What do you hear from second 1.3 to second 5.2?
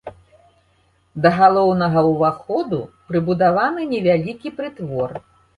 галоўнага ўваходу прыбудаваны невялікі прытвор.